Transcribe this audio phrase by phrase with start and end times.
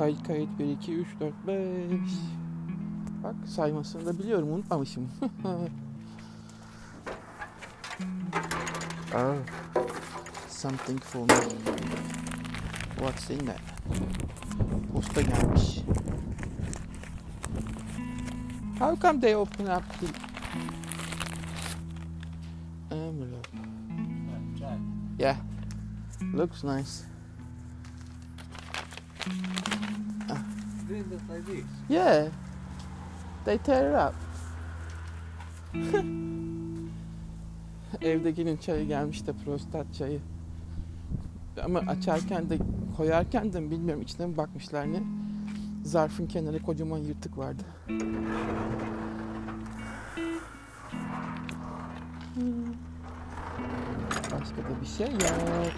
[0.00, 1.56] Kayıt kayıt 1 2 3 4 5.
[3.22, 5.08] Bak saymasını da biliyorum unutmamışım.
[9.14, 9.34] oh,
[10.48, 11.34] something for me.
[12.96, 13.58] What's in there?
[14.92, 15.78] Posta gelmiş.
[18.78, 20.06] How come they open up the
[22.96, 23.48] envelope?
[25.18, 25.36] Yeah,
[26.34, 27.09] looks nice.
[31.20, 31.64] This like this.
[31.88, 32.28] Yeah,
[33.44, 34.14] they tear it up.
[38.02, 40.20] Evdekinin çayı gelmiş de prostat çayı.
[41.64, 42.58] Ama açarken de
[42.96, 45.02] koyarken de bilmiyorum içine mi bakmışlar ne.
[45.84, 47.62] Zarfın kenarı kocaman yırtık vardı.
[54.32, 55.72] Başka da bir şey yok.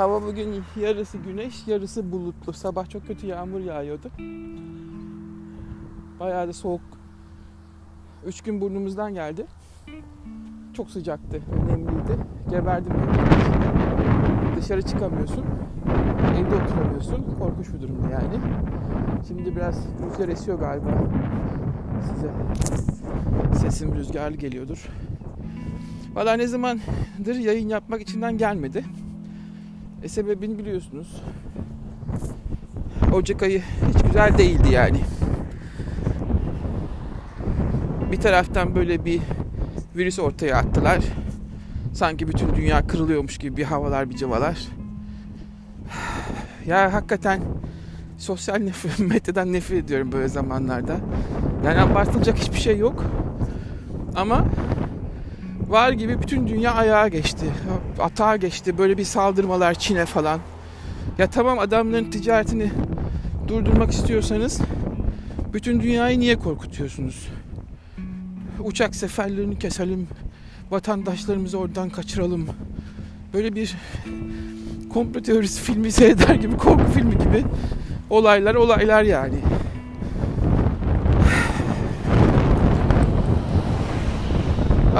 [0.00, 2.52] Hava bugün yarısı güneş, yarısı bulutlu.
[2.52, 4.10] Sabah çok kötü yağmur yağıyordu.
[6.20, 6.80] Bayağı da soğuk.
[8.26, 9.46] Üç gün burnumuzdan geldi.
[10.74, 12.16] Çok sıcaktı, önemliydi.
[12.50, 12.92] Geberdim.
[14.56, 15.44] Dışarı çıkamıyorsun.
[16.36, 17.38] Evde oturamıyorsun.
[17.38, 18.40] Korkunç bir durumda yani.
[19.28, 20.88] Şimdi biraz rüzgar esiyor galiba.
[22.02, 22.30] Size
[23.58, 24.88] sesim rüzgarlı geliyordur.
[26.14, 28.84] Valla ne zamandır yayın yapmak içinden gelmedi.
[30.02, 31.22] E sebebini biliyorsunuz.
[33.12, 35.00] Ocak ayı hiç güzel değildi yani.
[38.12, 39.20] Bir taraftan böyle bir
[39.96, 40.98] virüs ortaya attılar.
[41.94, 44.58] Sanki bütün dünya kırılıyormuş gibi bir havalar bir cıvalar.
[46.66, 47.40] Ya hakikaten
[48.18, 50.96] sosyal nefret, medyadan nefret ediyorum böyle zamanlarda.
[51.64, 53.04] Yani abartılacak hiçbir şey yok.
[54.16, 54.44] Ama
[55.70, 57.46] var gibi bütün dünya ayağa geçti.
[57.98, 58.78] Atağa geçti.
[58.78, 60.40] Böyle bir saldırmalar Çin'e falan.
[61.18, 62.70] Ya tamam adamların ticaretini
[63.48, 64.60] durdurmak istiyorsanız
[65.52, 67.28] bütün dünyayı niye korkutuyorsunuz?
[68.64, 70.08] Uçak seferlerini keselim.
[70.70, 72.46] Vatandaşlarımızı oradan kaçıralım.
[73.34, 73.76] Böyle bir
[74.92, 77.44] komplo teorisi filmi seyreder gibi korku filmi gibi
[78.10, 79.36] olaylar olaylar yani.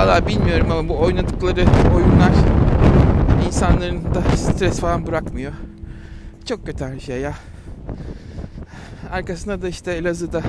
[0.00, 2.32] Valla bilmiyorum ama bu oynadıkları oyunlar
[3.46, 5.52] insanların da stres falan bırakmıyor.
[6.44, 7.34] Çok kötü her şey ya.
[9.12, 10.42] Arkasında da işte Elazığ'da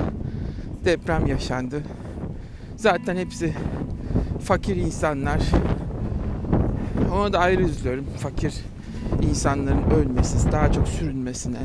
[0.84, 1.82] deprem yaşandı.
[2.76, 3.54] Zaten hepsi
[4.44, 5.40] fakir insanlar.
[7.14, 8.04] Ona da ayrı üzülüyorum.
[8.18, 8.54] Fakir
[9.22, 11.60] insanların ölmesi, daha çok sürünmesine.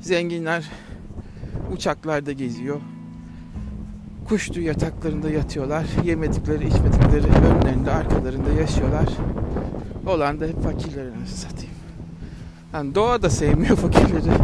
[0.00, 0.70] Zenginler
[1.72, 2.80] uçaklarda geziyor.
[4.32, 5.84] Kuştu yataklarında yatıyorlar.
[6.04, 9.08] Yemedikleri, içmedikleri önlerinde, arkalarında yaşıyorlar.
[10.06, 11.74] Olan da hep fakirlerin satayım.
[12.74, 14.36] Yani doğa da sevmiyor fakirleri.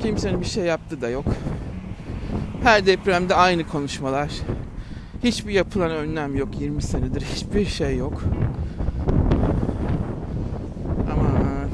[0.00, 1.24] Kimsenin bir şey yaptığı da yok.
[2.62, 4.30] Her depremde aynı konuşmalar.
[5.24, 7.20] Hiçbir yapılan önlem yok 20 senedir.
[7.20, 8.22] Hiçbir şey yok.
[11.12, 11.68] Aman.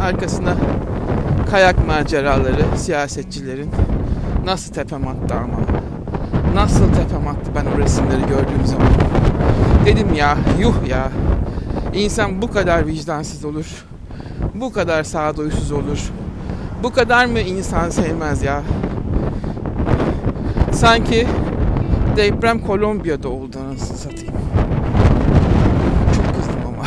[0.00, 0.56] Arkasına
[1.50, 3.70] kayak maceraları siyasetçilerin
[4.44, 5.58] nasıl tepem attı ama.
[6.54, 8.92] Nasıl tepem attı ben o resimleri gördüğüm zaman.
[9.86, 11.10] Dedim ya yuh ya.
[11.94, 13.84] İnsan bu kadar vicdansız olur.
[14.54, 16.10] Bu kadar sağduyusuz olur.
[16.82, 18.62] Bu kadar mı insan sevmez ya?
[20.72, 21.26] Sanki
[22.16, 24.34] deprem Kolombiya'da oldu anasını satayım.
[26.16, 26.84] Çok kızdım ama.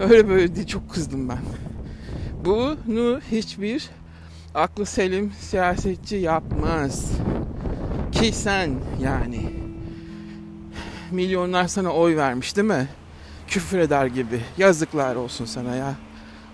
[0.10, 1.38] Öyle böyle değil çok kızdım ben.
[2.44, 3.90] Bunu hiçbir
[4.54, 7.12] aklı selim siyasetçi yapmaz.
[8.12, 8.70] Ki sen
[9.00, 9.50] yani.
[11.10, 12.88] Milyonlar sana oy vermiş değil mi?
[13.48, 14.40] Küfür eder gibi.
[14.58, 15.94] Yazıklar olsun sana ya.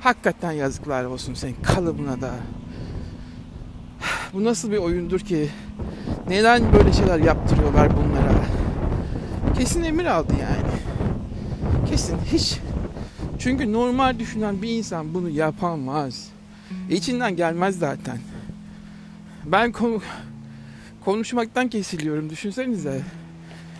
[0.00, 2.30] Hakikaten yazıklar olsun senin kalıbına da.
[4.32, 5.50] Bu nasıl bir oyundur ki?
[6.28, 8.32] Neden böyle şeyler yaptırıyorlar bunlara?
[9.58, 10.72] Kesin emir aldı yani.
[11.90, 12.58] Kesin hiç.
[13.38, 16.28] Çünkü normal düşünen bir insan bunu yapamaz.
[16.90, 18.18] İçinden gelmez zaten.
[19.44, 20.02] Ben konu
[21.04, 23.02] konuşmaktan kesiliyorum düşünsenize.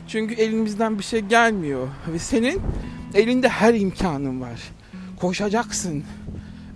[0.09, 1.89] Çünkü elimizden bir şey gelmiyor.
[2.13, 2.61] Ve senin
[3.15, 4.61] elinde her imkanın var.
[5.21, 6.05] Koşacaksın.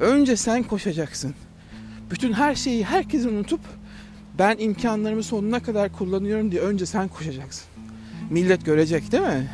[0.00, 1.34] Önce sen koşacaksın.
[2.10, 3.60] Bütün her şeyi herkes unutup
[4.38, 7.64] ben imkanlarımı sonuna kadar kullanıyorum diye önce sen koşacaksın.
[8.30, 9.50] Millet görecek değil mi?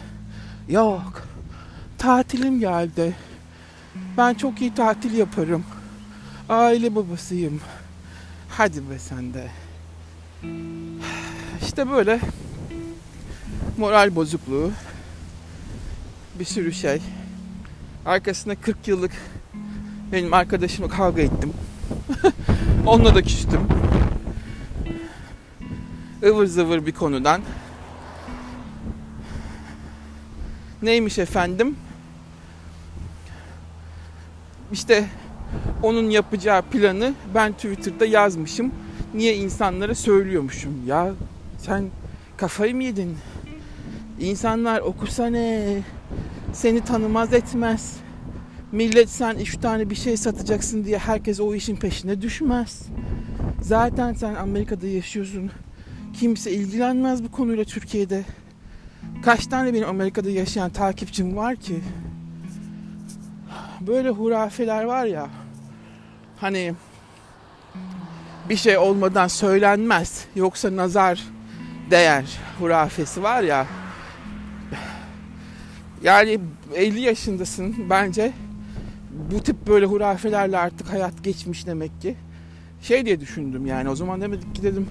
[0.68, 1.28] Yok.
[1.98, 3.16] Tatilim geldi.
[4.16, 5.64] Ben çok iyi tatil yaparım.
[6.50, 7.60] Aile babasıyım.
[8.48, 9.50] Hadi be sen de.
[11.62, 12.20] İşte böyle
[13.78, 14.72] moral bozukluğu
[16.38, 17.02] bir sürü şey.
[18.06, 19.12] Arkasında 40 yıllık
[20.12, 21.52] Benim arkadaşımla kavga ettim.
[22.86, 23.60] Onunla da küstüm.
[26.22, 27.40] ıvır zıvır bir konudan.
[30.82, 31.76] Neymiş efendim?
[34.72, 35.08] İşte
[35.82, 38.72] onun yapacağı planı ben Twitter'da yazmışım.
[39.14, 40.86] Niye insanlara söylüyormuşum?
[40.86, 41.12] Ya
[41.58, 41.84] sen
[42.36, 43.16] kafayı mı yedin?
[44.20, 45.78] İnsanlar okusa ne?
[46.52, 47.96] Seni tanımaz etmez.
[48.72, 52.82] Millet sen üç tane bir şey satacaksın diye herkes o işin peşine düşmez.
[53.62, 55.50] Zaten sen Amerika'da yaşıyorsun.
[56.14, 58.24] Kimse ilgilenmez bu konuyla Türkiye'de.
[59.22, 61.80] Kaç tane benim Amerika'da yaşayan takipçim var ki?
[63.80, 65.28] Böyle hurafeler var ya.
[66.40, 66.74] Hani
[68.48, 70.24] bir şey olmadan söylenmez.
[70.34, 71.24] Yoksa nazar
[71.90, 73.66] değer hurafesi var ya.
[76.02, 76.40] Yani
[76.74, 78.32] 50 yaşındasın bence.
[79.32, 82.16] Bu tip böyle hurafelerle artık hayat geçmiş demek ki.
[82.82, 84.88] Şey diye düşündüm yani o zaman demedik ki dedim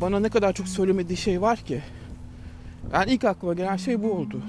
[0.00, 1.82] bana ne kadar çok söylemediği şey var ki.
[2.92, 4.42] Yani ilk aklıma gelen şey bu oldu.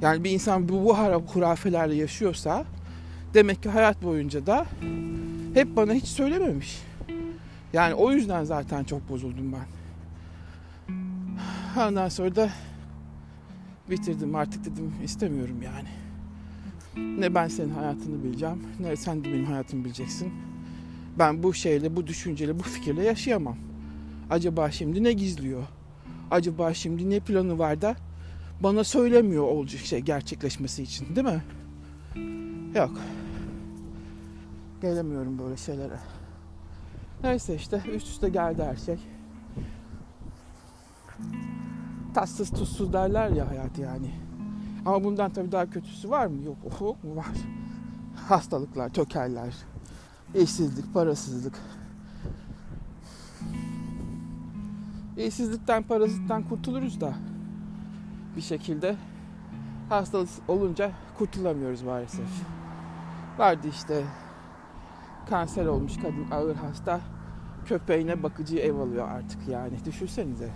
[0.00, 0.98] Yani bir insan bu, bu
[1.34, 2.64] hurafelerle yaşıyorsa
[3.34, 4.66] demek ki hayat boyunca da
[5.54, 6.82] hep bana hiç söylememiş.
[7.72, 9.66] Yani o yüzden zaten çok bozuldum ben.
[11.82, 12.50] Ondan sonra da
[13.90, 15.88] bitirdim artık dedim istemiyorum yani.
[17.20, 20.32] Ne ben senin hayatını bileceğim ne sen de benim hayatımı bileceksin.
[21.18, 23.56] Ben bu şeyle, bu düşünceyle, bu fikirle yaşayamam.
[24.30, 25.62] Acaba şimdi ne gizliyor?
[26.30, 27.96] Acaba şimdi ne planı var da
[28.60, 31.42] bana söylemiyor olacak şey gerçekleşmesi için değil mi?
[32.74, 33.00] Yok.
[34.82, 35.98] Gelemiyorum böyle şeylere.
[37.22, 38.98] Neyse işte üst üste geldi her şey.
[42.14, 44.10] Tatsız tuzsuz derler ya hayat yani.
[44.86, 46.42] Ama bundan tabii daha kötüsü var mı?
[46.42, 46.56] Yok.
[46.80, 47.26] Oh, mu var.
[48.28, 49.54] Hastalıklar, tökeller,
[50.34, 51.54] işsizlik, parasızlık.
[55.16, 57.14] İşsizlikten, parasızlıktan kurtuluruz da
[58.36, 58.96] bir şekilde
[59.88, 62.26] hastalık olunca kurtulamıyoruz maalesef.
[63.38, 64.04] Vardı işte
[65.28, 67.00] kanser olmuş kadın ağır hasta
[67.66, 70.48] köpeğine bakıcı ev alıyor artık yani düşünsenize.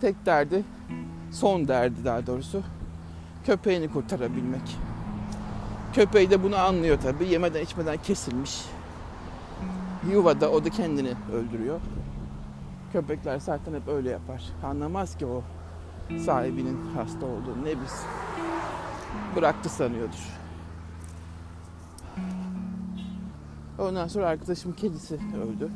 [0.00, 0.64] Tek derdi
[1.30, 2.62] son derdi daha doğrusu
[3.46, 4.78] köpeğini kurtarabilmek.
[5.92, 8.64] Köpeği de bunu anlıyor tabi yemeden içmeden kesilmiş.
[10.12, 11.80] Yuvada o da kendini öldürüyor.
[12.92, 14.42] Köpekler zaten hep öyle yapar.
[14.64, 15.42] Anlamaz ki o
[16.18, 18.02] sahibinin hasta olduğunu ne biz.
[19.36, 20.43] Bıraktı sanıyordur.
[23.78, 25.70] Ondan sonra arkadaşım kedisi öldü.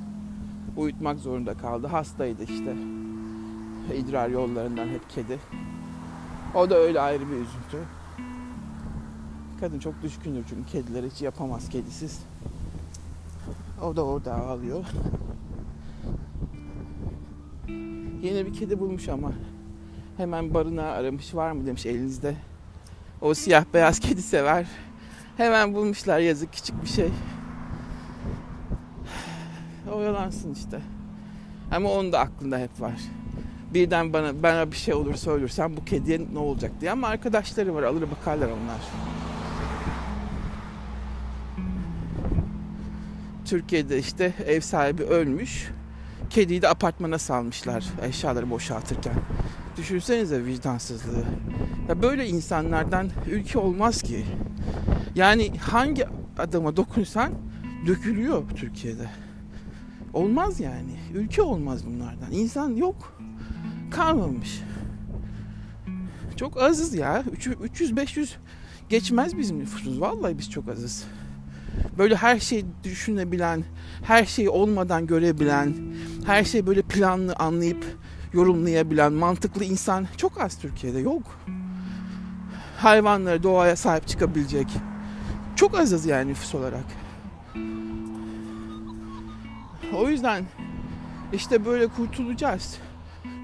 [0.77, 1.87] Uyutmak zorunda kaldı.
[1.87, 2.77] Hastaydı işte.
[3.95, 5.39] İdrar yollarından hep kedi.
[6.55, 7.79] O da öyle ayrı bir üzüntü.
[9.61, 12.21] Kadın çok düşkündür çünkü kediler hiç yapamaz kedisiz.
[13.83, 14.85] O da orada ağlıyor.
[18.23, 19.33] Yeni bir kedi bulmuş ama
[20.17, 22.37] hemen barınağı aramış var mı demiş elinizde.
[23.21, 24.67] O siyah beyaz kedi sever.
[25.37, 27.11] Hemen bulmuşlar yazık küçük bir şey.
[29.91, 30.81] Oyalansın işte.
[31.73, 33.01] Ama onun da aklında hep var.
[33.75, 37.83] Birden bana bana bir şey olur söylürsem bu kediye ne olacak diye ama arkadaşları var
[37.83, 38.81] alır bakarlar onlar.
[43.45, 45.69] Türkiye'de işte ev sahibi ölmüş.
[46.31, 49.15] Kediyi de apartmana salmışlar eşyaları boşaltırken.
[49.77, 51.25] Düşünsenize vicdansızlığı.
[51.89, 54.25] Ya böyle insanlardan ülke olmaz ki.
[55.15, 56.05] Yani hangi
[56.39, 57.33] adama dokunsan
[57.87, 59.09] dökülüyor Türkiye'de.
[60.12, 60.96] Olmaz yani.
[61.15, 62.32] Ülke olmaz bunlardan.
[62.32, 63.19] İnsan yok.
[63.91, 64.62] Kalmamış.
[66.36, 67.24] Çok azız ya.
[67.62, 68.29] 300-500
[68.88, 70.00] geçmez bizim nüfusumuz.
[70.00, 71.05] Vallahi biz çok azız.
[71.98, 73.65] Böyle her şey düşünebilen,
[74.05, 75.74] her şeyi olmadan görebilen,
[76.27, 77.84] her şeyi böyle planlı anlayıp
[78.32, 81.22] yorumlayabilen mantıklı insan çok az Türkiye'de yok.
[82.79, 84.67] Hayvanlara, doğaya sahip çıkabilecek.
[85.56, 86.84] Çok azız yani nüfus olarak.
[89.95, 90.45] O yüzden
[91.33, 92.79] işte böyle kurtulacağız.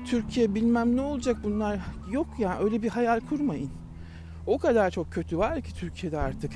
[0.06, 1.78] Türkiye bilmem ne olacak bunlar.
[2.10, 3.70] Yok ya öyle bir hayal kurmayın.
[4.46, 6.52] O kadar çok kötü var ki Türkiye'de artık.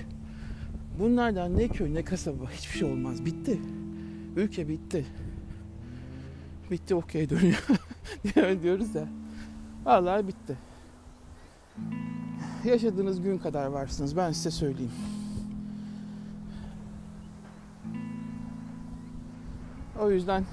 [0.99, 3.25] Bunlardan ne köy ne kasaba hiçbir şey olmaz.
[3.25, 3.61] Bitti.
[4.37, 5.07] Ülke bitti.
[6.71, 7.66] Bitti okey dönüyor.
[8.62, 9.09] diyoruz ya.
[9.85, 10.57] Vallahi bitti.
[12.64, 14.92] Yaşadığınız gün kadar varsınız ben size söyleyeyim.
[20.00, 20.44] O yüzden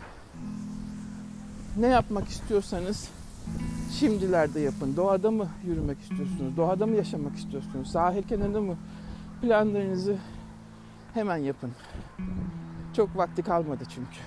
[1.77, 3.09] ne yapmak istiyorsanız
[3.99, 4.95] şimdilerde yapın.
[4.95, 6.57] Doğada mı yürümek istiyorsunuz?
[6.57, 7.91] Doğada mı yaşamak istiyorsunuz?
[7.91, 8.75] Sahil kenarında mı
[9.41, 10.17] planlarınızı
[11.13, 11.71] hemen yapın.
[12.95, 14.17] Çok vakti kalmadı çünkü.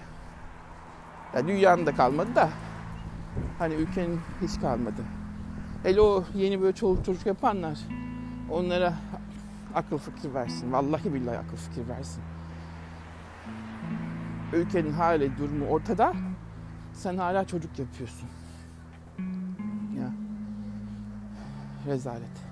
[1.35, 2.51] Ya dünyanın da kalmadı da
[3.59, 5.03] hani ülkenin hiç kalmadı.
[5.83, 7.79] Hele o yeni böyle çoluk çocuk yapanlar
[8.51, 8.95] onlara
[9.75, 10.73] akıl fikir versin.
[10.73, 12.23] Vallahi billahi akıl fikir versin.
[14.53, 16.13] Ülkenin hali durumu ortada.
[16.93, 18.29] Sen hala çocuk yapıyorsun.
[19.99, 20.11] Ya.
[21.87, 22.49] Rezalet.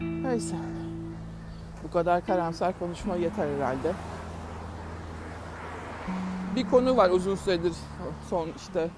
[0.00, 0.56] Neyse.
[1.84, 3.92] Bu kadar karamsar konuşma yeter herhalde.
[6.56, 7.72] Bir konu var uzun süredir
[8.30, 8.90] son işte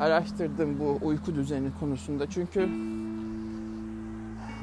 [0.00, 2.30] araştırdığım bu uyku düzeni konusunda.
[2.30, 2.68] Çünkü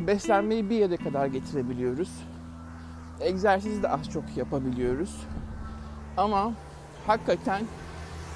[0.07, 2.09] beslenmeyi bir yere kadar getirebiliyoruz.
[3.23, 5.21] Egzersiz de az çok yapabiliyoruz.
[6.17, 6.51] Ama
[7.07, 7.63] hakikaten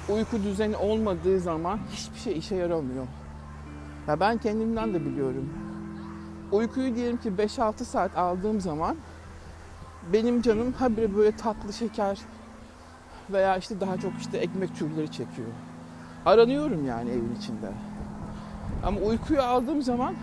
[0.08, 3.06] uyku düzeni olmadığı zaman hiçbir şey işe yaramıyor.
[4.08, 5.48] Ya ben kendimden de biliyorum.
[6.52, 8.96] Uykuyu diyelim ki 5-6 saat aldığım zaman
[10.12, 12.18] benim canım habire böyle tatlı şeker
[13.30, 15.48] veya işte daha çok işte ekmek türleri çekiyor.
[16.26, 17.70] Aranıyorum yani evin içinde.
[18.84, 20.14] Ama uykuyu aldığım zaman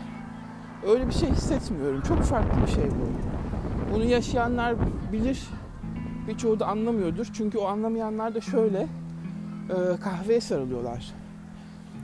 [0.88, 2.02] öyle bir şey hissetmiyorum.
[2.02, 3.35] Çok farklı bir şey bu.
[3.94, 4.76] Bunu yaşayanlar
[5.12, 5.48] bilir.
[6.28, 7.28] Birçoğu da anlamıyordur.
[7.34, 8.88] Çünkü o anlamayanlar da şöyle
[9.70, 11.14] e, kahveye sarılıyorlar.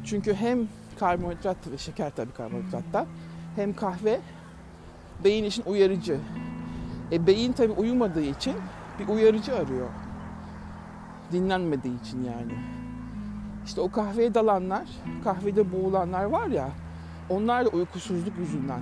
[0.04, 0.68] Çünkü hem
[1.00, 3.06] karbonhidrat ve şeker tabii karbonhidratta
[3.56, 4.20] hem kahve
[5.24, 6.20] beyin için uyarıcı.
[7.12, 8.54] E beyin tabii uyumadığı için
[9.00, 9.90] bir uyarıcı arıyor.
[11.32, 12.54] Dinlenmediği için yani.
[13.66, 14.88] İşte o kahveye dalanlar,
[15.24, 16.70] kahvede boğulanlar var ya,
[17.30, 18.82] onlar da uykusuzluk yüzünden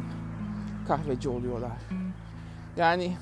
[0.88, 1.78] kahveci oluyorlar.
[2.78, 3.14] Yani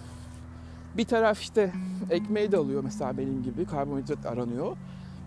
[0.97, 1.71] bir taraf işte
[2.09, 4.77] ekmeği de alıyor mesela benim gibi karbonhidrat aranıyor.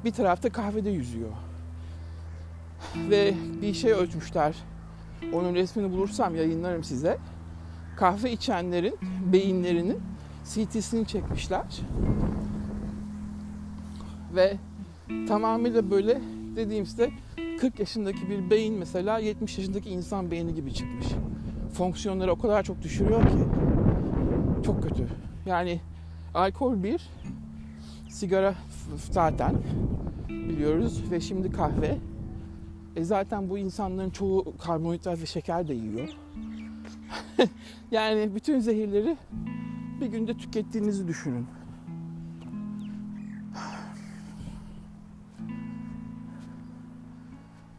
[0.05, 1.31] Bir tarafta kahvede yüzüyor.
[3.11, 4.57] Ve bir şey ölçmüşler.
[5.33, 7.19] Onun resmini bulursam yayınlarım size.
[7.97, 8.99] Kahve içenlerin
[9.33, 9.99] beyinlerinin
[10.45, 11.81] CT'sini çekmişler.
[14.35, 14.57] Ve
[15.29, 16.21] tamamıyla böyle
[16.57, 17.11] dediğim size
[17.61, 21.07] 40 yaşındaki bir beyin mesela 70 yaşındaki insan beyni gibi çıkmış.
[21.73, 23.70] Fonksiyonları o kadar çok düşürüyor ki.
[24.65, 25.09] Çok kötü.
[25.47, 25.81] Yani
[26.35, 27.11] alkol bir,
[28.09, 28.55] sigara
[29.11, 29.55] zaten
[30.29, 31.99] biliyoruz ve şimdi kahve.
[32.97, 36.09] E zaten bu insanların çoğu karbonhidrat ve şeker de yiyor.
[37.91, 39.17] yani bütün zehirleri
[40.01, 41.47] bir günde tükettiğinizi düşünün.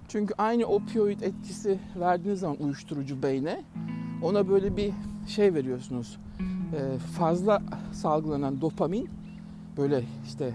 [0.07, 3.63] Çünkü aynı opioid etkisi verdiğiniz zaman uyuşturucu beyne
[4.21, 4.93] ona böyle bir
[5.27, 6.17] şey veriyorsunuz.
[6.73, 7.61] Ee, fazla
[7.91, 9.09] salgılanan dopamin
[9.77, 10.53] böyle işte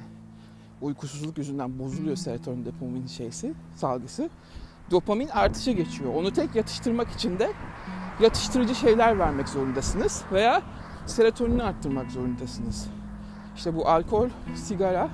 [0.82, 4.30] uykusuzluk yüzünden bozuluyor serotonin dopamin şeysi salgısı.
[4.90, 6.14] Dopamin artışa geçiyor.
[6.14, 7.52] Onu tek yatıştırmak için de
[8.20, 10.62] yatıştırıcı şeyler vermek zorundasınız veya
[11.06, 12.88] serotonini arttırmak zorundasınız.
[13.56, 15.08] İşte bu alkol, sigara,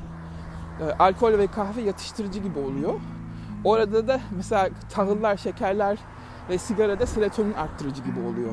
[0.81, 3.01] e, alkol ve kahve yatıştırıcı gibi oluyor.
[3.65, 5.99] Orada da mesela tahıllar, şekerler
[6.49, 8.53] ve sigara da serotonin arttırıcı gibi oluyor.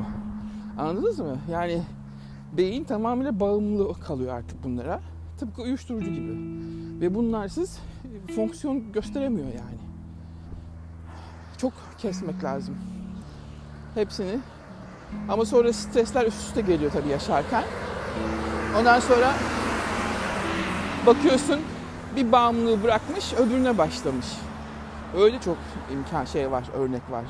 [0.78, 1.38] Anladınız mı?
[1.50, 1.82] Yani
[2.52, 5.00] beyin tamamıyla bağımlı kalıyor artık bunlara.
[5.38, 6.32] Tıpkı uyuşturucu gibi.
[7.00, 7.78] Ve bunlarsız
[8.36, 9.80] fonksiyon gösteremiyor yani.
[11.58, 12.74] Çok kesmek lazım.
[13.94, 14.38] Hepsini.
[15.28, 17.64] Ama sonra stresler üst üste geliyor tabii yaşarken.
[18.78, 19.32] Ondan sonra
[21.06, 21.60] bakıyorsun
[22.16, 24.26] bir bağımlılığı bırakmış öbürüne başlamış.
[25.16, 25.56] Öyle çok
[25.92, 27.24] imkan şey var, örnek var.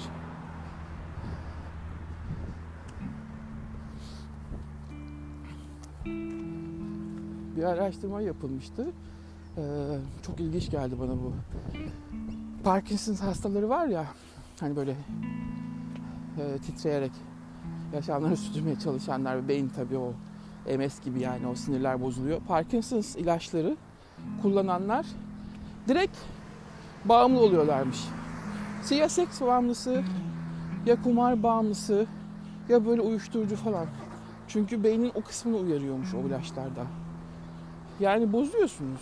[7.60, 8.86] Bir araştırma yapılmıştı.
[9.56, 9.62] Ee,
[10.26, 11.32] çok ilginç geldi bana bu.
[12.64, 14.04] Parkinson hastaları var ya,
[14.60, 14.96] hani böyle
[16.38, 17.12] e, titreyerek
[17.94, 20.12] yaşamlarını sürdürmeye çalışanlar ve beyin tabii o
[20.78, 22.40] MS gibi yani o sinirler bozuluyor.
[22.40, 23.76] Parkinson's ilaçları
[24.42, 25.06] kullananlar
[25.88, 26.16] direkt
[27.04, 28.04] bağımlı oluyorlarmış.
[28.90, 30.02] Ya seks bağımlısı,
[30.86, 32.06] ya kumar bağımlısı,
[32.68, 33.86] ya böyle uyuşturucu falan.
[34.48, 36.86] Çünkü beynin o kısmını uyarıyormuş o ilaçlarda.
[38.00, 39.00] Yani bozuyorsunuz.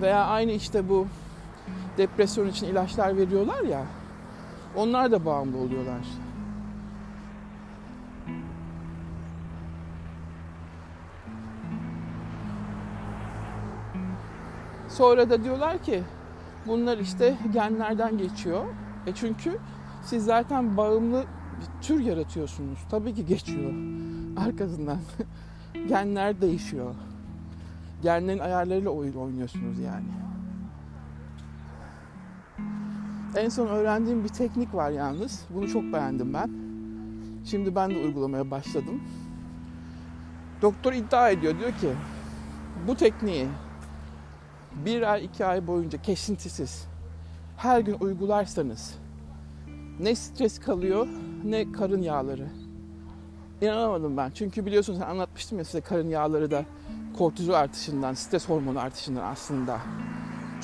[0.00, 1.06] Veya aynı işte bu
[1.98, 3.86] depresyon için ilaçlar veriyorlar ya.
[4.76, 6.06] Onlar da bağımlı oluyorlar.
[14.88, 16.02] Sonra da diyorlar ki
[16.66, 18.64] bunlar işte genlerden geçiyor.
[19.06, 19.58] E çünkü
[20.04, 21.24] siz zaten bağımlı
[21.60, 22.78] bir tür yaratıyorsunuz.
[22.90, 23.72] Tabii ki geçiyor.
[24.46, 24.98] Arkasından
[25.88, 26.94] genler değişiyor.
[28.02, 30.06] Genlerin ayarlarıyla oyun oynuyorsunuz yani.
[33.36, 35.44] En son öğrendiğim bir teknik var yalnız.
[35.50, 36.50] Bunu çok beğendim ben.
[37.44, 39.02] Şimdi ben de uygulamaya başladım.
[40.62, 41.58] Doktor iddia ediyor.
[41.58, 41.88] Diyor ki
[42.86, 43.46] bu tekniği
[44.84, 46.86] bir ay iki ay boyunca kesintisiz
[47.56, 48.94] her gün uygularsanız
[50.00, 51.08] ne stres kalıyor
[51.44, 52.48] ne karın yağları.
[53.60, 54.30] İnanamadım ben.
[54.34, 56.64] Çünkü biliyorsunuz sen anlatmıştım ya size karın yağları da
[57.20, 59.80] kortizol artışından, stres hormonu artışından aslında.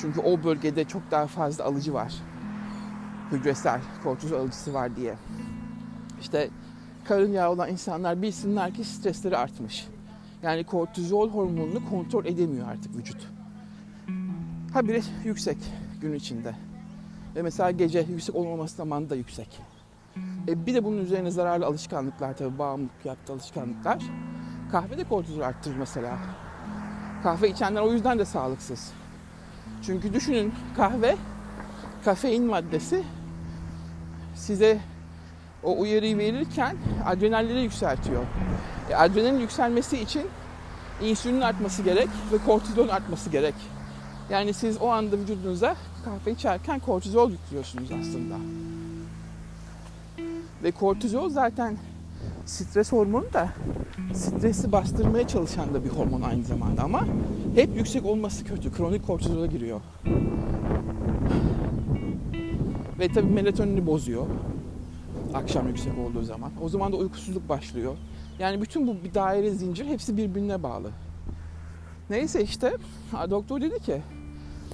[0.01, 2.13] Çünkü o bölgede çok daha fazla alıcı var.
[3.31, 5.15] Hücresel kortizol alıcısı var diye.
[6.21, 6.49] İşte
[7.03, 9.87] karın yağı olan insanlar bilsinler ki stresleri artmış.
[10.43, 13.27] Yani kortizol hormonunu kontrol edemiyor artık vücut.
[14.73, 15.57] Ha biri yüksek
[16.01, 16.55] gün içinde.
[17.35, 19.59] Ve mesela gece yüksek olmaması zamanı da yüksek.
[20.47, 24.03] E bir de bunun üzerine zararlı alışkanlıklar tabii bağımlılık yaptığı alışkanlıklar.
[24.71, 26.17] Kahve de kortizol arttırır mesela.
[27.23, 28.91] Kahve içenler o yüzden de sağlıksız.
[29.85, 31.17] Çünkü düşünün kahve
[32.05, 33.03] kafein maddesi
[34.35, 34.79] size
[35.63, 38.23] o uyarıyı verirken adrenalleri yükseltiyor.
[38.89, 40.27] E, adrenalin yükselmesi için
[41.01, 43.55] insülinin artması gerek ve kortizolun artması gerek.
[44.29, 48.35] Yani siz o anda vücudunuza kahve içerken kortizol yüklüyorsunuz aslında.
[50.63, 51.77] Ve kortizol zaten
[52.47, 53.49] stres hormonu da
[54.13, 57.05] stresi bastırmaya çalışan da bir hormon aynı zamanda ama
[57.55, 58.71] hep yüksek olması kötü.
[58.71, 59.81] Kronik kortizola giriyor.
[62.99, 64.25] Ve tabii melatonini bozuyor.
[65.33, 66.51] Akşam yüksek olduğu zaman.
[66.61, 67.95] O zaman da uykusuzluk başlıyor.
[68.39, 70.89] Yani bütün bu bir daire zincir hepsi birbirine bağlı.
[72.09, 72.77] Neyse işte
[73.29, 74.01] doktor dedi ki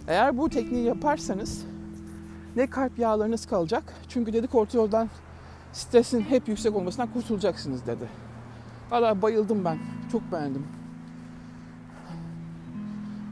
[0.07, 1.65] eğer bu tekniği yaparsanız
[2.55, 3.83] ne kalp yağlarınız kalacak.
[4.09, 5.09] Çünkü dedi kortizoldan
[5.73, 8.09] stresin hep yüksek olmasından kurtulacaksınız dedi.
[8.91, 9.77] Valla bayıldım ben.
[10.11, 10.67] Çok beğendim.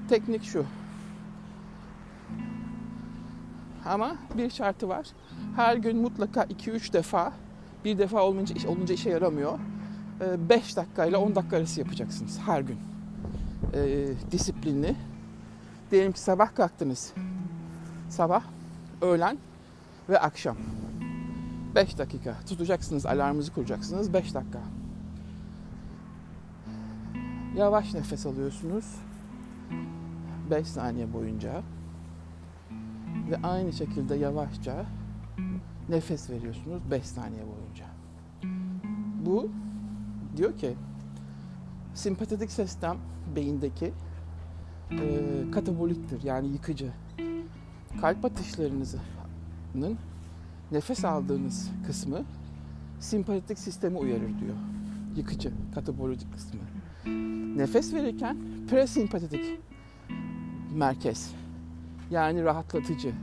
[0.10, 0.66] Teknik şu.
[3.86, 5.08] Ama bir şartı var.
[5.56, 7.34] Her gün mutlaka 2-3 defa,
[7.86, 9.60] bir defa olunca, olunca işe yaramıyor.
[10.50, 12.78] 5 dakikayla 10 dakika arası yapacaksınız her gün.
[13.74, 14.96] E, disiplinli.
[15.92, 17.14] Diyelim ki sabah kalktınız.
[18.10, 18.44] Sabah,
[19.02, 19.38] öğlen
[20.10, 20.58] ve akşam.
[21.76, 24.60] 5 dakika tutacaksınız, alarmınızı kuracaksınız 5 dakika.
[27.56, 28.86] Yavaş nefes alıyorsunuz
[30.52, 31.64] 5 saniye boyunca
[33.30, 34.86] ve aynı şekilde yavaşça
[35.90, 37.86] nefes veriyorsunuz 5 saniye boyunca.
[39.26, 39.50] Bu
[40.38, 40.76] diyor ki
[41.94, 42.98] sempatik sistem
[43.36, 43.94] beyindeki
[44.92, 46.92] e, kataboliktir yani yıkıcı.
[48.02, 49.02] Kalp atışlarınızın
[50.72, 52.24] nefes aldığınız kısmı
[53.00, 54.56] sempatik sistemi uyarır diyor.
[55.16, 56.60] Yıkıcı, katabolik kısmı.
[57.58, 58.38] Nefes verirken
[58.70, 59.60] presempatik
[60.74, 61.32] merkez
[62.12, 63.14] yani rahatlatıcı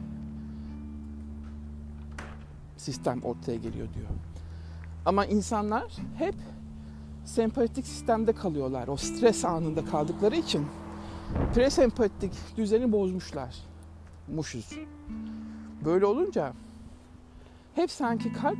[2.77, 4.07] sistem ortaya geliyor diyor.
[5.07, 6.35] Ama insanlar hep
[7.25, 8.89] sempatik sistemde kalıyorlar.
[8.89, 10.67] O stres anında kaldıkları için
[11.55, 13.57] presempatik düzeni bozmuşlar.
[14.35, 14.79] Muşuz.
[15.85, 16.53] Böyle olunca
[17.79, 18.59] hep sanki kalp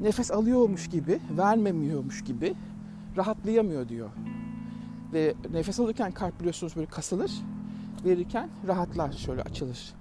[0.00, 2.54] nefes alıyormuş gibi, vermemiyormuş gibi
[3.16, 4.10] rahatlayamıyor diyor.
[5.12, 7.32] Ve nefes alırken kalp biliyorsunuz böyle kasılır,
[8.04, 9.94] verirken rahatlar, şöyle açılır.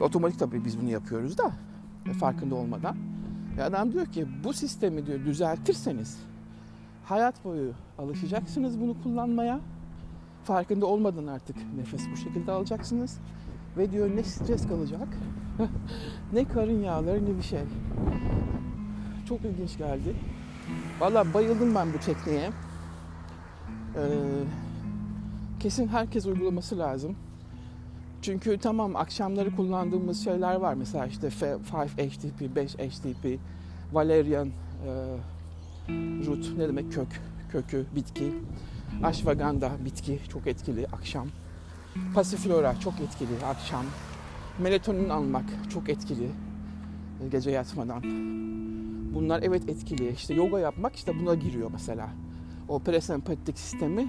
[0.00, 1.52] Otomatik tabii biz bunu yapıyoruz da
[2.20, 2.96] farkında olmadan.
[3.56, 6.18] Ve adam diyor ki bu sistemi diyor düzeltirseniz
[7.04, 9.60] hayat boyu alışacaksınız bunu kullanmaya.
[10.44, 13.18] Farkında olmadan artık nefes bu şekilde alacaksınız.
[13.76, 15.08] Ve diyor ne stres kalacak,
[16.32, 17.60] ne karın yağları ne bir şey.
[19.28, 20.14] Çok ilginç geldi.
[21.00, 22.50] Valla bayıldım ben bu tekniğe.
[23.96, 24.02] Ee,
[25.60, 27.16] kesin herkes uygulaması lazım.
[28.22, 30.74] Çünkü tamam akşamları kullandığımız şeyler var.
[30.74, 33.38] Mesela işte 5-HTP, 5-HTP,
[33.92, 34.90] Valerian e,
[36.26, 37.20] root ne demek kök,
[37.52, 38.32] kökü, bitki.
[39.02, 41.28] Ashwagandha bitki çok etkili akşam.
[42.14, 43.84] Passiflora çok etkili akşam.
[44.58, 46.30] Melatonin almak çok etkili
[47.30, 48.02] gece yatmadan.
[49.14, 50.08] Bunlar evet etkili.
[50.12, 52.10] İşte yoga yapmak işte buna giriyor mesela.
[52.68, 54.08] O presempatik sistemi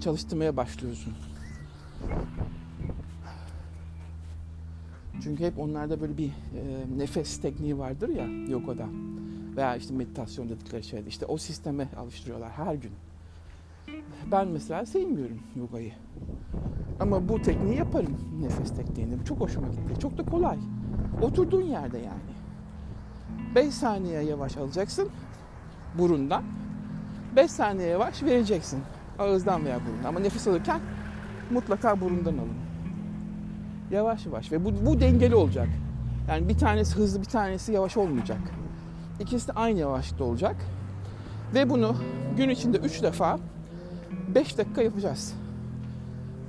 [0.00, 1.14] çalıştırmaya başlıyorsun.
[5.22, 6.32] Çünkü hep onlarda böyle bir e,
[6.98, 8.86] nefes tekniği vardır ya yogada
[9.56, 12.92] veya işte meditasyon dedikleri şeyde işte o sisteme alıştırıyorlar her gün.
[14.32, 15.92] Ben mesela sevmiyorum yogayı.
[17.00, 19.24] Ama bu tekniği yaparım nefes tekniğini.
[19.24, 20.00] Çok hoşuma gitti.
[20.00, 20.58] Çok da kolay.
[21.22, 22.38] Oturduğun yerde yani.
[23.54, 25.08] 5 saniye yavaş alacaksın
[25.98, 26.42] burundan.
[27.36, 28.80] 5 saniye yavaş vereceksin.
[29.18, 30.08] Ağızdan veya burundan.
[30.08, 30.80] Ama nefes alırken
[31.50, 32.58] mutlaka burundan alın.
[33.90, 35.68] Yavaş yavaş ve bu, bu dengeli olacak.
[36.28, 38.40] Yani bir tanesi hızlı bir tanesi yavaş olmayacak.
[39.20, 40.56] İkisi de aynı yavaşlıkta olacak.
[41.54, 41.96] Ve bunu
[42.36, 43.38] gün içinde 3 defa
[44.34, 45.34] 5 dakika yapacağız.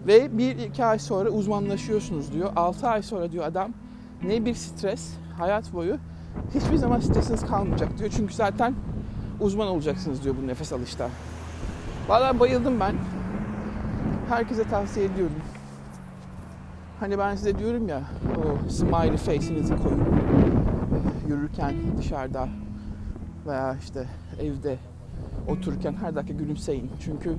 [0.10, 2.52] Ve 1-2 ay sonra uzmanlaşıyorsunuz diyor.
[2.56, 3.72] 6 ay sonra diyor adam
[4.24, 5.98] ne bir stres hayat boyu
[6.56, 8.10] hiçbir zaman stresiniz kalmayacak diyor.
[8.16, 8.74] Çünkü zaten
[9.40, 11.10] uzman olacaksınız diyor bu nefes alışta.
[12.08, 12.96] Valla bayıldım ben.
[14.30, 15.36] Herkese tavsiye ediyorum.
[17.00, 18.02] Hani ben size diyorum ya
[18.38, 20.06] o smiley face'inizi koyun.
[21.28, 22.50] Yürürken dışarıda
[23.48, 24.06] veya işte
[24.42, 24.78] evde
[25.50, 26.92] otururken her dakika gülümseyin.
[27.04, 27.36] Çünkü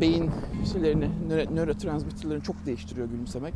[0.00, 0.30] beyin
[0.72, 3.54] şeylerini, nöro- nörotransmitterlerini çok değiştiriyor gülümsemek.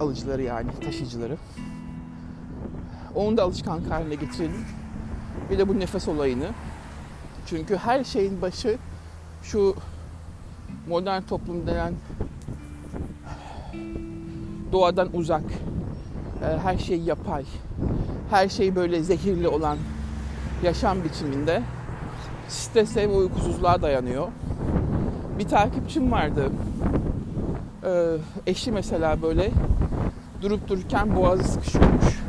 [0.00, 1.36] Alıcıları yani, taşıyıcıları.
[3.14, 4.64] Onu da alışkanlık haline getirelim.
[5.50, 6.46] Bir de bu nefes olayını.
[7.46, 8.78] Çünkü her şeyin başı
[9.42, 9.74] şu
[10.88, 11.92] modern toplum denen
[14.72, 15.42] doğadan uzak,
[16.42, 17.44] e, her şey yapay,
[18.30, 19.78] her şey böyle zehirli olan
[20.62, 21.62] yaşam biçiminde
[22.48, 24.28] strese ve uykusuzluğa dayanıyor.
[25.38, 26.50] Bir takipçim vardı.
[27.84, 29.50] Ee, eşi mesela böyle
[30.42, 32.20] durup dururken boğazı sıkışıyormuş.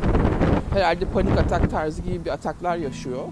[0.73, 3.23] Herhalde panik atak tarzı gibi bir ataklar yaşıyor.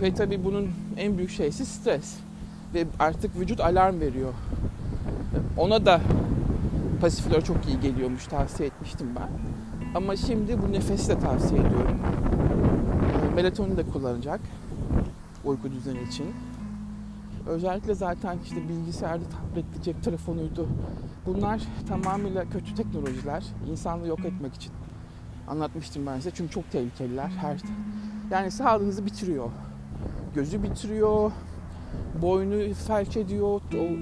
[0.00, 2.16] Ve tabii bunun en büyük şeysi stres.
[2.74, 4.32] Ve artık vücut alarm veriyor.
[5.56, 6.00] Ona da
[7.00, 9.28] pasiflor çok iyi geliyormuş tavsiye etmiştim ben.
[9.94, 11.98] Ama şimdi bu nefesi de tavsiye ediyorum.
[13.30, 14.40] Ee, Melatonin de kullanacak
[15.44, 16.26] uyku düzeni için.
[17.46, 20.68] Özellikle zaten işte bilgisayarda, tabletti, cep telefonuydu.
[21.26, 23.44] Bunlar tamamıyla kötü teknolojiler.
[23.70, 24.72] İnsanlığı yok etmek için.
[25.48, 27.28] Anlatmıştım ben size çünkü çok tehlikeliler.
[27.28, 27.60] Her
[28.30, 29.50] yani sağlığınızı bitiriyor.
[30.34, 31.32] Gözü bitiriyor,
[32.22, 33.60] boynu felç ediyor,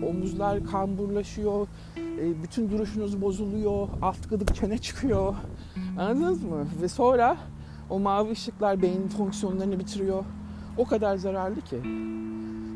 [0.09, 5.35] omuzlar kamburlaşıyor, e, bütün duruşunuz bozuluyor, alt gıdık çene çıkıyor.
[5.99, 6.67] Anladınız mı?
[6.83, 7.37] Ve sonra
[7.91, 10.25] o mavi ışıklar beynin fonksiyonlarını bitiriyor.
[10.77, 11.83] O kadar zararlı ki.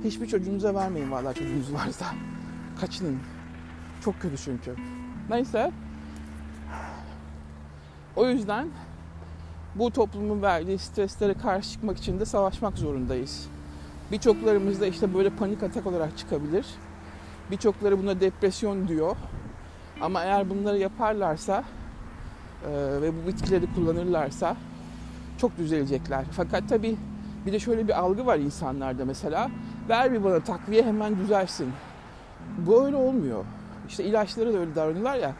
[0.04, 2.06] Hiçbir çocuğunuza vermeyin vallahi çocuğunuz varsa.
[2.80, 3.18] Kaçının.
[4.04, 4.74] Çok kötü çünkü.
[5.30, 5.72] Neyse.
[8.16, 8.68] O yüzden
[9.74, 13.48] bu toplumun verdiği streslere karşı çıkmak için de savaşmak zorundayız.
[14.12, 16.66] Birçoklarımız da işte böyle panik atak olarak çıkabilir.
[17.50, 19.16] Birçokları buna depresyon diyor.
[20.00, 21.64] Ama eğer bunları yaparlarsa
[22.66, 22.70] e,
[23.02, 24.56] ve bu bitkileri kullanırlarsa
[25.38, 26.24] çok düzelecekler.
[26.32, 26.96] Fakat tabii
[27.46, 29.50] bir de şöyle bir algı var insanlarda mesela.
[29.88, 31.68] Ver bir bana takviye hemen düzelsin.
[32.58, 33.44] Bu öyle olmuyor.
[33.88, 35.32] İşte ilaçları da öyle davranıyorlar ya.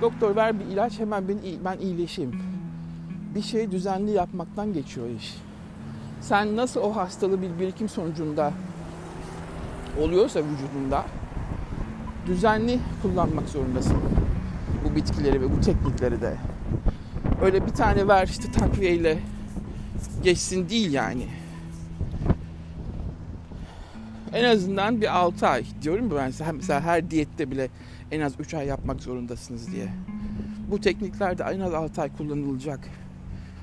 [0.00, 2.42] Doktor ver bir ilaç hemen ben, ben iyileşeyim.
[3.34, 5.36] Bir şey düzenli yapmaktan geçiyor iş.
[6.20, 8.52] Sen nasıl o hastalığı bir birikim sonucunda
[10.00, 11.04] oluyorsa vücudunda
[12.26, 13.96] düzenli kullanmak zorundasın.
[14.84, 16.36] Bu bitkileri ve bu teknikleri de.
[17.42, 19.18] Öyle bir tane ver işte takviyeyle
[20.22, 21.39] geçsin değil yani.
[24.32, 26.52] En azından bir 6 ay diyorum ben size.
[26.52, 27.68] Mesela her diyette bile
[28.10, 29.88] en az 3 ay yapmak zorundasınız diye.
[30.70, 32.80] Bu teknikler de en az 6 ay kullanılacak.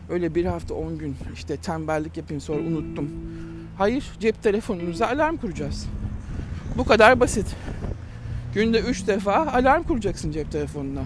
[0.10, 3.10] Öyle bir hafta 10 gün işte tembellik yapayım sonra unuttum.
[3.77, 5.88] Hayır cep telefonunuza alarm kuracağız.
[6.77, 7.56] Bu kadar basit.
[8.53, 11.03] Günde 3 defa alarm kuracaksın cep telefonuna.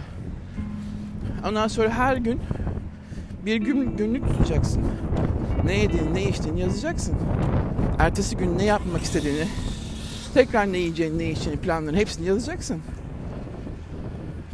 [1.49, 2.39] Ondan sonra her gün
[3.45, 4.83] bir gün günlük tutacaksın.
[5.65, 7.15] Ne yediğini, ne içtiğini yazacaksın.
[8.01, 9.47] Ertesi gün ne yapmak istediğini,
[10.33, 12.81] tekrar ne yiyeceğini, ne içeceğini, planlarını hepsini yazacaksın.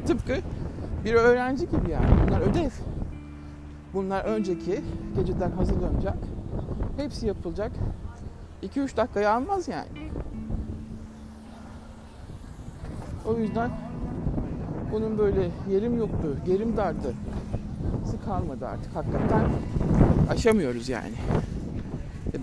[0.08, 0.38] Tıpkı
[1.06, 2.06] bir öğrenci gibi yani.
[2.28, 2.70] Bunlar ödev.
[3.94, 4.82] Bunlar önceki
[5.16, 6.18] geceden hazırlanacak.
[6.98, 7.72] Hepsi yapılacak.
[8.64, 9.90] 2-3 dakikayı almaz yani.
[13.26, 13.72] O yüzden
[14.92, 17.14] bunun böyle yerim yoktu, gerim dardı.
[18.26, 19.50] kalmadı artık hakikaten.
[20.30, 21.14] Aşamıyoruz yani.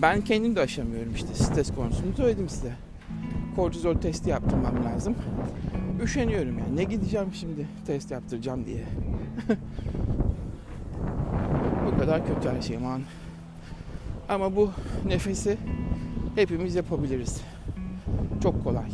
[0.01, 2.71] Ben kendim de aşamıyorum işte stres konusunu söyledim size.
[3.55, 5.15] Kortizol testi yaptırmam lazım.
[6.03, 6.75] Üşeniyorum yani.
[6.75, 8.83] Ne gideceğim şimdi test yaptıracağım diye.
[11.85, 13.01] Bu kadar kötü her şey aman.
[14.29, 14.71] Ama bu
[15.05, 15.57] nefesi
[16.35, 17.41] hepimiz yapabiliriz.
[18.43, 18.89] Çok kolay.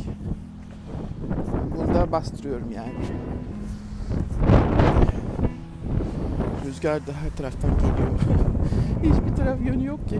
[1.78, 2.94] Burada bastırıyorum yani.
[6.66, 8.20] Rüzgar da her taraftan geliyor.
[9.04, 10.20] Hiçbir taraf yönü yok ki.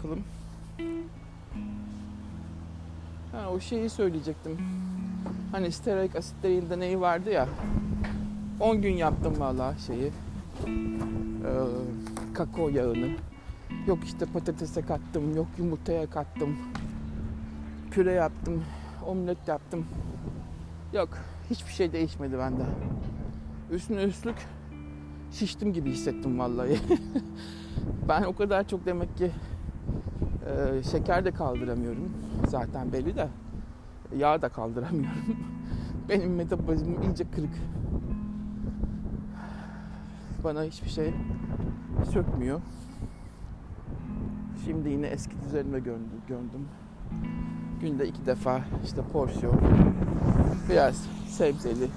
[0.00, 0.24] Bakalım.
[3.32, 4.58] Ha, o şeyi söyleyecektim.
[5.52, 7.48] Hani stearik asitlerin deneyi vardı ya.
[8.60, 10.06] 10 gün yaptım valla şeyi.
[10.06, 11.50] Ee,
[12.34, 13.08] kakao yağını.
[13.86, 16.56] Yok işte patatese kattım, yok yumurtaya kattım.
[17.90, 18.64] Püre yaptım,
[19.06, 19.86] omlet yaptım.
[20.92, 21.08] Yok,
[21.50, 22.62] hiçbir şey değişmedi bende.
[23.70, 24.36] Üstüne üstlük
[25.32, 26.78] şiştim gibi hissettim vallahi.
[28.08, 29.30] ben o kadar çok demek ki
[30.46, 32.12] e, şeker de kaldıramıyorum.
[32.48, 33.28] Zaten belli de
[34.16, 35.36] yağ da kaldıramıyorum.
[36.08, 37.54] Benim metabolizmim iyice kırık.
[40.44, 41.14] Bana hiçbir şey
[42.12, 42.60] sökmüyor.
[44.64, 46.22] Şimdi yine eski düzenime gördüm.
[46.28, 46.68] gördüm.
[47.80, 49.60] Günde iki defa işte porsiyon,
[50.70, 51.88] biraz sebzeli,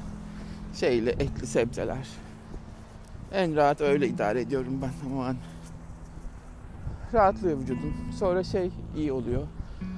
[0.74, 2.08] şeyli, etli sebzeler.
[3.32, 5.36] En rahat öyle idare ediyorum ben aman.
[7.14, 7.94] Rahatlıyor vücudum.
[8.20, 9.42] Sonra şey iyi oluyor.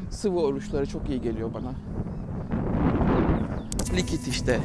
[0.09, 1.71] Sıvı oruçları çok iyi geliyor bana.
[3.95, 4.59] Likit işte.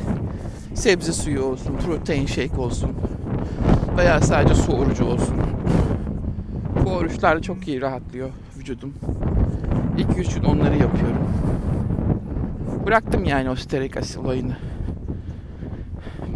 [0.74, 2.90] Sebze suyu olsun, protein shake olsun.
[3.96, 5.36] Veya sadece su orucu olsun.
[6.84, 8.94] Bu oruçlar çok iyi rahatlıyor vücudum.
[9.96, 11.28] 2-3 gün onları yapıyorum.
[12.86, 14.56] Bıraktım yani o sterik asit olayını.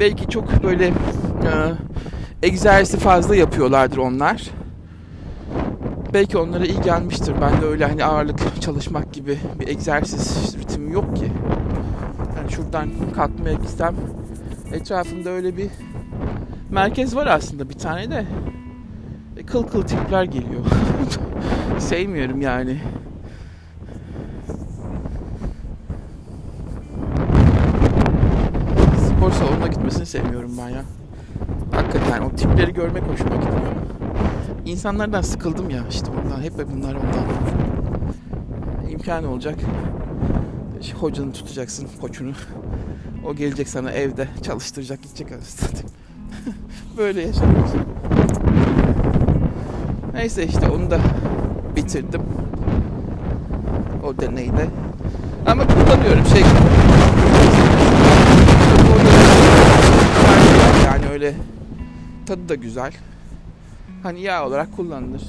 [0.01, 0.93] Belki çok böyle e,
[2.43, 4.51] egzersizi fazla yapıyorlardır onlar.
[6.15, 7.35] Belki onlara iyi gelmiştir.
[7.41, 11.33] Ben de öyle hani ağırlık çalışmak gibi bir egzersiz ritimim yok ki.
[12.37, 13.95] Yani şuradan kalkmaya gitsem
[14.73, 15.71] etrafımda öyle bir
[16.71, 18.25] merkez var aslında bir tane de.
[19.37, 20.65] E, kıl kıl tipler geliyor.
[21.79, 22.79] Sevmiyorum yani.
[28.99, 30.83] Spor salonuna gitmesini sevmiyorum ben ya.
[31.73, 33.24] Hakikaten o tipleri görmek gitmiyor.
[34.67, 36.43] İnsanlardan sıkıldım ya işte ondan.
[36.43, 37.27] Hep bunlar ondan.
[38.91, 39.59] İmkanı olacak.
[40.81, 42.33] İşte hocanı tutacaksın, koçunu.
[43.27, 45.81] O gelecek sana evde çalıştıracak, gidecek arasında.
[46.99, 47.69] Böyle yaşamak.
[50.15, 51.01] Neyse işte onu da
[51.77, 52.23] bitirdim.
[54.07, 54.67] O deneyde.
[55.47, 56.43] Ama kullanıyorum şey.
[60.85, 61.35] Yani öyle
[62.27, 62.93] tadı da güzel.
[64.05, 65.23] Hani yağ olarak kullanılır.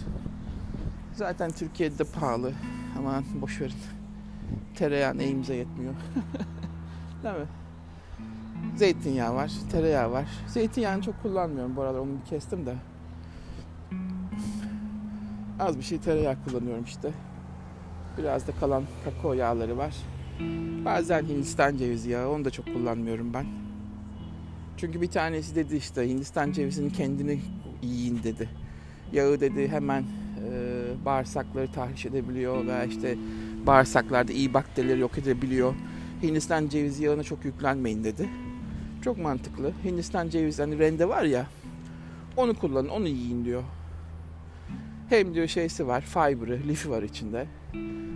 [1.14, 2.54] Zaten Türkiye'de pahalı.
[3.00, 3.76] Aman boş verin.
[4.76, 5.94] Tereyağı neyimize yetmiyor.
[7.24, 7.46] Değil mi?
[8.76, 10.26] Zeytinyağı var, tereyağı var.
[10.48, 12.76] Zeytinyağını çok kullanmıyorum bu aralar onu bir kestim de.
[15.60, 17.12] Az bir şey tereyağı kullanıyorum işte.
[18.18, 19.96] Biraz da kalan kakao yağları var.
[20.86, 23.46] Bazen Hindistan cevizi yağı onu da çok kullanmıyorum ben.
[24.78, 27.42] Çünkü bir tanesi dedi işte Hindistan cevizinin kendini
[27.82, 28.65] yiyin dedi.
[29.14, 33.18] Yağı dedi hemen e, bağırsakları tahriş edebiliyor veya işte
[33.68, 35.74] bağırsaklarda iyi bakterileri yok edebiliyor.
[36.24, 38.30] Hindistan cevizi yağına çok yüklenmeyin dedi.
[39.04, 39.72] Çok mantıklı.
[39.84, 41.48] Hindistan cevizi hani rende var ya
[42.38, 43.64] onu kullanın onu yiyin diyor.
[45.10, 47.48] Hem diyor şeysi var fiber'ı, lifi var içinde.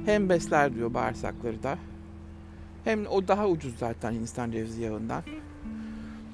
[0.05, 1.77] Hem besler diyor bağırsakları da.
[2.83, 5.23] Hem o daha ucuz zaten Hindistan cevizi yağından.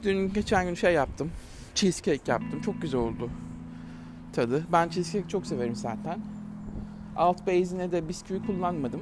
[0.04, 1.32] Dün geçen gün şey yaptım.
[1.76, 2.62] Cheesecake yaptım.
[2.62, 3.30] Çok güzel oldu
[4.36, 4.64] tadı.
[4.72, 6.20] Ben cheesecake çok severim zaten.
[7.16, 9.02] Alt base'ine de bisküvi kullanmadım.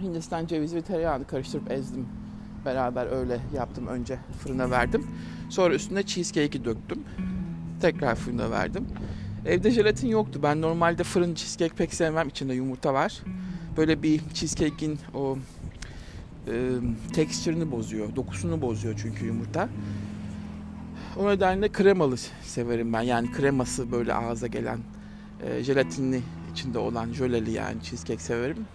[0.00, 2.08] Hindistan cevizi ve tereyağını karıştırıp ezdim.
[2.64, 3.86] Beraber öyle yaptım.
[3.86, 5.06] Önce fırına verdim.
[5.50, 7.04] Sonra üstüne cheesecake'i döktüm.
[7.80, 8.86] Tekrar fırına verdim.
[9.46, 10.40] Evde jelatin yoktu.
[10.42, 12.28] Ben normalde fırın cheesecake pek sevmem.
[12.28, 13.22] İçinde yumurta var.
[13.76, 15.38] Böyle bir cheesecake'in o
[16.48, 16.52] e,
[17.12, 18.16] tekstürünü bozuyor.
[18.16, 19.68] Dokusunu bozuyor çünkü yumurta.
[21.16, 23.02] O nedenle kremalı severim ben.
[23.02, 24.78] Yani kreması böyle ağza gelen
[25.46, 28.66] e, jelatinli içinde olan jöleli yani cheesecake severim.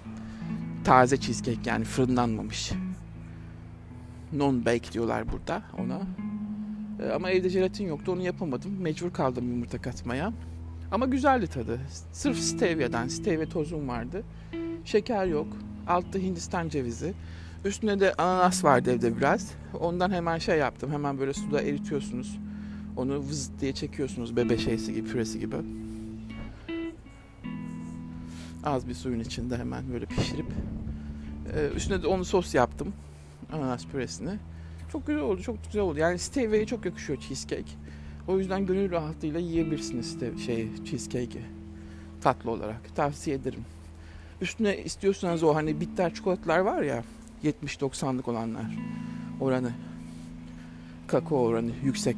[0.84, 2.72] Taze cheesecake yani fırınlanmamış.
[4.34, 6.02] Non bake diyorlar burada ona.
[7.06, 8.82] E, ama evde jelatin yoktu onu yapamadım.
[8.82, 10.34] Mecbur kaldım yumurta katmaya.
[10.92, 11.80] Ama güzeldi tadı.
[12.12, 14.24] Sırf stevia'dan, stevia tozum vardı.
[14.86, 15.48] Şeker yok.
[15.88, 17.14] Altta Hindistan cevizi.
[17.66, 19.52] Üstüne de ananas vardı evde biraz.
[19.80, 20.92] Ondan hemen şey yaptım.
[20.92, 22.40] Hemen böyle suda eritiyorsunuz.
[22.98, 25.56] Onu vız diye çekiyorsunuz bebe şeysi gibi, püresi gibi.
[28.64, 30.46] Az bir suyun içinde hemen böyle pişirip.
[31.56, 32.94] Ee, üstüne de onu sos yaptım.
[33.52, 34.40] Ananas püresini.
[34.92, 36.00] Çok güzel oldu, çok güzel oldu.
[36.00, 37.72] Yani stevia'ya çok yakışıyor cheesecake.
[38.28, 41.46] O yüzden gönül rahatlığıyla yiyebilirsiniz şey cheesecake'i.
[42.22, 42.96] Tatlı olarak.
[42.96, 43.66] Tavsiye ederim.
[44.42, 47.04] Üstüne istiyorsanız o hani bitter çikolatalar var ya
[47.44, 48.66] 70-90'lık olanlar
[49.42, 49.72] oranı
[51.08, 52.18] kakao oranı yüksek.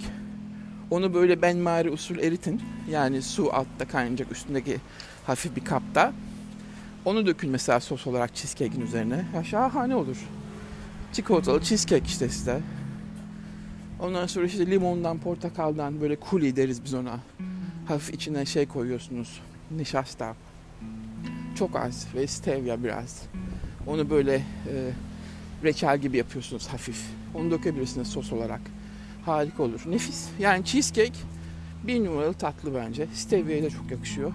[0.91, 2.61] Onu böyle benmari usul eritin.
[2.89, 4.77] Yani su altta kaynayacak üstündeki
[5.25, 6.13] hafif bir kapta.
[7.05, 9.25] Onu dökün mesela sos olarak cheesecake'in üzerine.
[9.35, 10.17] Ya şahane olur.
[11.13, 12.61] Çikolatalı cheesecake işte size.
[13.99, 17.19] Ondan sonra işte limondan, portakaldan böyle kuli deriz biz ona.
[17.87, 19.41] Hafif içine şey koyuyorsunuz.
[19.71, 20.35] nişasta.
[21.55, 23.21] Çok az ve stevia biraz.
[23.87, 24.91] Onu böyle e,
[25.63, 27.05] reçel gibi yapıyorsunuz hafif.
[27.35, 28.61] Onu dökebilirsiniz sos olarak.
[29.25, 29.81] Harika olur.
[29.85, 30.27] Nefis.
[30.39, 31.17] Yani cheesecake
[31.83, 33.07] bir numaralı tatlı bence.
[33.13, 34.31] Stevia'ya da çok yakışıyor.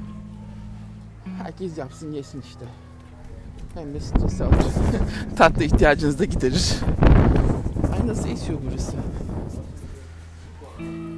[1.42, 2.64] Herkes yapsın yesin işte.
[3.74, 4.56] Hem de stresi alır.
[5.37, 6.74] tatlı ihtiyacınızı da giderir.
[7.92, 8.92] Ay nasıl esiyor burası.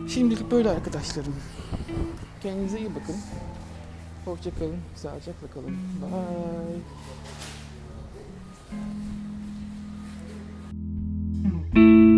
[0.08, 1.34] Şimdilik böyle arkadaşlarım.
[2.42, 3.16] Kendinize iyi bakın.
[4.24, 4.76] Hoşça kalın.
[4.96, 5.70] Sağlıcakla kalın.
[5.70, 6.80] Bye.
[11.74, 12.13] Thank you.